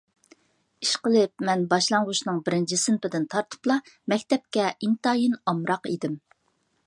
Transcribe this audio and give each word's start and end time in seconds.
ئىشقىلىپ، 0.85 1.43
مەن 1.49 1.65
باشلانغۇچنىڭ 1.73 2.39
بىرىنچى 2.47 2.79
سىنىپىدىن 2.85 3.27
تارتىپلا 3.35 3.77
مەكتەپكە 4.13 4.67
ئىنتايىن 4.73 5.37
ئامراق 5.53 5.89
ئىدىم. 5.93 6.19